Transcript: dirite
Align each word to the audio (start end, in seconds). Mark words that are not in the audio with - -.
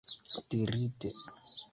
dirite 0.49 1.09